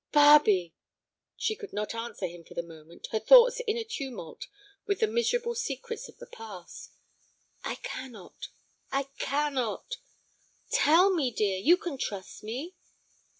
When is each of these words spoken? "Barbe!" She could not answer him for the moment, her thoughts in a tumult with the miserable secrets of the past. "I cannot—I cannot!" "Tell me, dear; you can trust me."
"Barbe!" 0.11 0.71
She 1.37 1.55
could 1.55 1.73
not 1.73 1.93
answer 1.93 2.25
him 2.25 2.43
for 2.43 2.55
the 2.55 2.63
moment, 2.63 3.09
her 3.11 3.19
thoughts 3.19 3.59
in 3.59 3.77
a 3.77 3.83
tumult 3.83 4.47
with 4.87 4.99
the 4.99 5.05
miserable 5.05 5.53
secrets 5.53 6.09
of 6.09 6.17
the 6.17 6.25
past. 6.25 6.95
"I 7.63 7.75
cannot—I 7.75 9.03
cannot!" 9.19 9.97
"Tell 10.71 11.13
me, 11.13 11.29
dear; 11.29 11.59
you 11.59 11.77
can 11.77 11.99
trust 11.99 12.41
me." 12.43 12.73